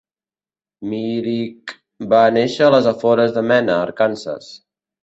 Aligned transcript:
Myrick 0.93 1.75
va 2.15 2.23
néixer 2.39 2.67
a 2.69 2.73
les 2.79 2.91
afores 2.95 3.39
de 3.39 3.47
Mena, 3.53 3.79
Arkansas. 3.89 4.55